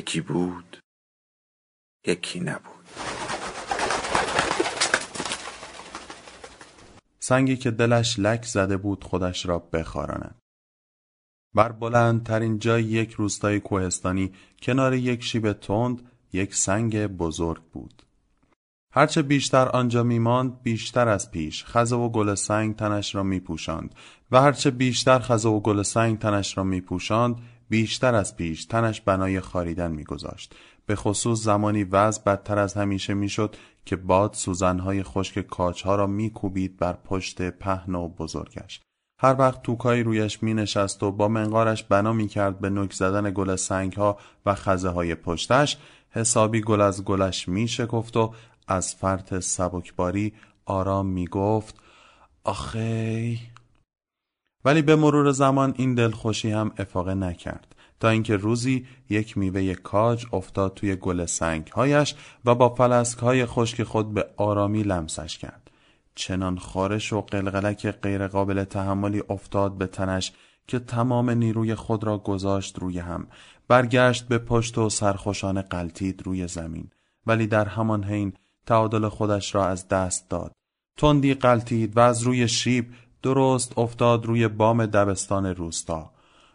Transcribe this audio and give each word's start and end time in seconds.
یکی 0.00 0.20
بود 0.20 0.78
یکی 2.06 2.40
نبود. 2.40 2.86
سنگی 7.18 7.56
که 7.56 7.70
دلش 7.70 8.18
لک 8.18 8.44
زده 8.44 8.76
بود 8.76 9.04
خودش 9.04 9.46
را 9.46 9.58
بخاراند. 9.58 10.38
بر 11.54 11.72
بلندترین 11.72 12.58
جای 12.58 12.82
یک 12.82 13.12
روستای 13.12 13.60
کوهستانی 13.60 14.32
کنار 14.62 14.94
یک 14.94 15.22
شیب 15.22 15.52
تند 15.52 16.10
یک 16.32 16.54
سنگ 16.54 17.06
بزرگ 17.06 17.62
بود. 17.62 18.02
هرچه 18.92 19.22
بیشتر 19.22 19.68
آنجا 19.68 20.02
میماند 20.02 20.62
بیشتر 20.62 21.08
از 21.08 21.30
پیش 21.30 21.64
خزه 21.64 21.96
و 21.96 22.08
گل 22.08 22.34
سنگ 22.34 22.76
تنش 22.76 23.14
را 23.14 23.22
میپوشاند. 23.22 23.94
و 24.30 24.40
هرچه 24.40 24.70
بیشتر 24.70 25.18
خزه 25.18 25.48
و 25.48 25.60
گل 25.60 25.82
سنگ 25.82 26.18
تنش 26.18 26.58
را 26.58 26.64
میپوشاند 26.64 27.36
بیشتر 27.70 28.14
از 28.14 28.36
پیش 28.36 28.64
تنش 28.64 29.00
بنای 29.00 29.40
خاریدن 29.40 29.92
میگذاشت. 29.92 30.54
به 30.86 30.96
خصوص 30.96 31.42
زمانی 31.42 31.84
وضع 31.84 32.22
بدتر 32.22 32.58
از 32.58 32.74
همیشه 32.74 33.14
می‌شد 33.14 33.56
که 33.84 33.96
باد 33.96 34.34
سوزنهای 34.34 35.02
خشک 35.02 35.40
کاجها 35.40 35.94
را 35.94 36.06
میکوبید 36.06 36.76
بر 36.76 36.92
پشت 36.92 37.50
پهن 37.50 37.94
و 37.94 38.08
بزرگش. 38.08 38.80
هر 39.20 39.36
وقت 39.38 39.62
توکایی 39.62 40.02
رویش 40.02 40.42
می 40.42 40.54
نشست 40.54 41.02
و 41.02 41.12
با 41.12 41.28
منقارش 41.28 41.84
بنا 41.84 42.12
می 42.12 42.28
کرد 42.28 42.58
به 42.58 42.70
نک 42.70 42.92
زدن 42.92 43.30
گل 43.34 43.56
سنگ 43.56 43.92
ها 43.92 44.18
و 44.46 44.54
خزه 44.54 44.88
های 44.88 45.14
پشتش 45.14 45.78
حسابی 46.10 46.60
گل 46.60 46.80
از 46.80 47.04
گلش 47.04 47.48
می 47.48 47.68
شکفت 47.68 48.16
و 48.16 48.34
از 48.68 48.94
فرط 48.94 49.38
سبکباری 49.38 50.32
آرام 50.64 51.06
می 51.06 51.26
گفت 51.26 51.74
آخی 52.44 53.40
ولی 54.64 54.82
به 54.82 54.96
مرور 54.96 55.32
زمان 55.32 55.74
این 55.76 55.94
دلخوشی 55.94 56.50
هم 56.50 56.72
افاقه 56.78 57.14
نکرد 57.14 57.74
تا 58.00 58.08
اینکه 58.08 58.36
روزی 58.36 58.86
یک 59.10 59.38
میوه 59.38 59.74
کاج 59.74 60.26
افتاد 60.32 60.74
توی 60.74 60.96
گل 60.96 61.24
سنگ 61.24 61.66
هایش 61.66 62.14
و 62.44 62.54
با 62.54 62.74
فلسک 62.74 63.18
های 63.18 63.46
خشک 63.46 63.82
خود 63.82 64.14
به 64.14 64.26
آرامی 64.36 64.82
لمسش 64.82 65.38
کرد. 65.38 65.70
چنان 66.14 66.58
خارش 66.58 67.12
و 67.12 67.20
قلقلک 67.20 67.86
غیرقابل 67.86 68.64
تحملی 68.64 69.22
افتاد 69.28 69.78
به 69.78 69.86
تنش 69.86 70.32
که 70.66 70.78
تمام 70.78 71.30
نیروی 71.30 71.74
خود 71.74 72.04
را 72.04 72.18
گذاشت 72.18 72.78
روی 72.78 72.98
هم 72.98 73.26
برگشت 73.68 74.28
به 74.28 74.38
پشت 74.38 74.78
و 74.78 74.90
سرخوشانه 74.90 75.62
قلتید 75.62 76.22
روی 76.26 76.48
زمین. 76.48 76.90
ولی 77.26 77.46
در 77.46 77.64
همان 77.64 78.04
حین 78.04 78.32
تعادل 78.66 79.08
خودش 79.08 79.54
را 79.54 79.66
از 79.66 79.88
دست 79.88 80.30
داد. 80.30 80.52
تندی 80.96 81.34
قلتید 81.34 81.96
و 81.96 82.00
از 82.00 82.22
روی 82.22 82.48
شیب 82.48 82.86
درست 83.22 83.78
افتاد 83.78 84.26
روی 84.26 84.48
بام 84.48 84.86
دبستان 84.86 85.46
روستا 85.46 86.10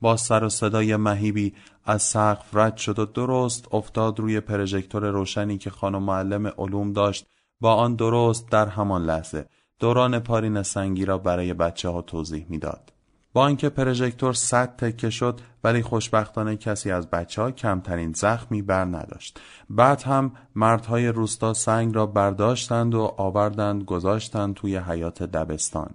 با 0.00 0.16
سر 0.16 0.44
و 0.44 0.48
صدای 0.48 0.96
مهیبی 0.96 1.54
از 1.84 2.02
سقف 2.02 2.56
رد 2.56 2.76
شد 2.76 2.98
و 2.98 3.06
درست 3.06 3.74
افتاد 3.74 4.20
روی 4.20 4.40
پرژکتور 4.40 5.10
روشنی 5.10 5.58
که 5.58 5.70
خانم 5.70 6.02
معلم 6.02 6.46
علوم 6.46 6.92
داشت 6.92 7.26
با 7.60 7.74
آن 7.74 7.94
درست 7.94 8.48
در 8.50 8.66
همان 8.68 9.04
لحظه 9.04 9.48
دوران 9.78 10.18
پارین 10.18 10.62
سنگی 10.62 11.04
را 11.04 11.18
برای 11.18 11.54
بچه 11.54 11.88
ها 11.88 12.02
توضیح 12.02 12.46
می‌داد. 12.48 12.92
با 13.32 13.42
آنکه 13.42 13.68
پرژکتور 13.68 14.32
صد 14.32 14.76
تکه 14.76 15.10
شد 15.10 15.40
ولی 15.64 15.82
خوشبختانه 15.82 16.56
کسی 16.56 16.90
از 16.90 17.10
بچه 17.10 17.42
ها 17.42 17.50
کمترین 17.50 18.12
زخمی 18.12 18.62
بر 18.62 18.84
نداشت. 18.84 19.40
بعد 19.70 20.02
هم 20.02 20.32
مردهای 20.54 21.08
روستا 21.08 21.54
سنگ 21.54 21.94
را 21.94 22.06
برداشتند 22.06 22.94
و 22.94 23.14
آوردند 23.16 23.84
گذاشتند 23.84 24.54
توی 24.54 24.76
حیات 24.76 25.22
دبستان. 25.22 25.90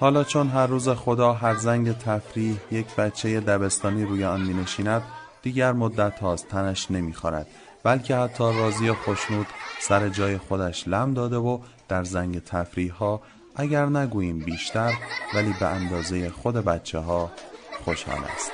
حالا 0.00 0.24
چون 0.24 0.48
هر 0.48 0.66
روز 0.66 0.88
خدا 0.88 1.32
هر 1.32 1.54
زنگ 1.54 1.98
تفریح 1.98 2.56
یک 2.70 2.94
بچه 2.96 3.40
دبستانی 3.40 4.04
روی 4.04 4.24
آن 4.24 4.40
می 4.40 4.54
نشیند 4.54 5.02
دیگر 5.42 5.72
مدت 5.72 6.20
هاست 6.20 6.48
تنش 6.48 6.90
نمی 6.90 7.14
خورد 7.14 7.46
بلکه 7.82 8.16
حتی 8.16 8.44
راضی 8.44 8.88
و 8.88 8.94
خوشنود 8.94 9.46
سر 9.80 10.08
جای 10.08 10.38
خودش 10.38 10.88
لم 10.88 11.14
داده 11.14 11.36
و 11.36 11.58
در 11.88 12.04
زنگ 12.04 12.44
تفریح 12.44 12.92
ها 12.92 13.20
اگر 13.56 13.86
نگوییم 13.86 14.38
بیشتر 14.38 14.92
ولی 15.34 15.54
به 15.60 15.66
اندازه 15.66 16.30
خود 16.30 16.54
بچه 16.54 16.98
ها 16.98 17.30
خوشحال 17.84 18.24
است. 18.34 18.50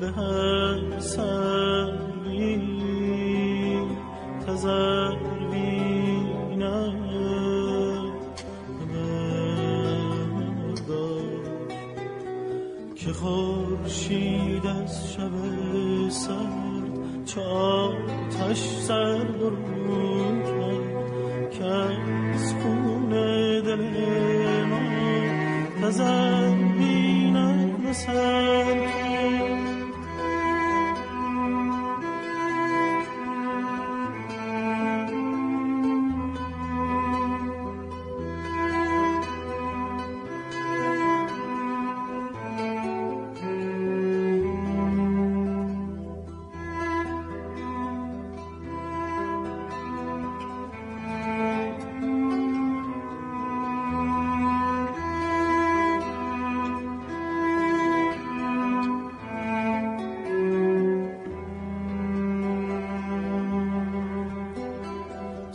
به 0.00 0.06
هم 0.06 1.00
سنگی 1.00 2.60
تزروینم 4.46 5.78
که 12.94 13.12
خورشید 13.12 14.66
از 14.66 15.12
شب 15.12 15.30
سرد 16.08 17.24
چه 17.24 17.40
آتش 17.40 18.58
سر 18.58 19.26
که 21.50 21.64
از 21.64 22.54
خون 22.54 23.08
دل 23.60 24.64
ما 24.64 24.80
تزروینم 25.82 27.70
رسد 27.88 29.07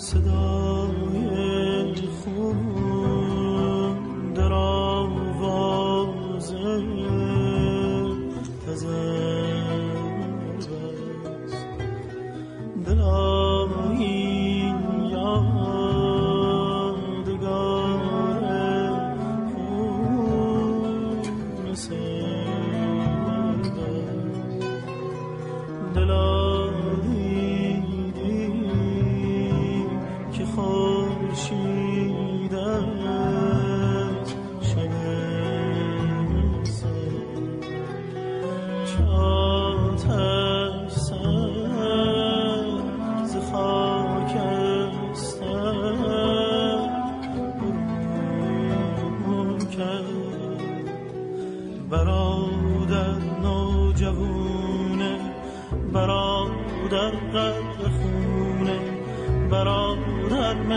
صدا 0.04 0.73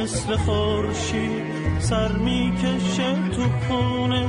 مثل 0.07 0.37
خورشید 0.37 1.43
سر 1.79 2.13
می‌کشه 2.13 3.15
تو 3.37 3.43
خونه. 3.69 4.29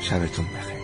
شبتون 0.00 0.46
بخیر. 0.46 0.79